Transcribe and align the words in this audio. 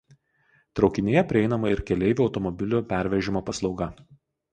Traukinyje 0.77 1.21
prieinama 1.31 1.73
ir 1.73 1.81
keleivių 1.89 2.25
automobilių 2.29 2.81
pervežimo 2.95 3.43
paslauga. 3.51 3.89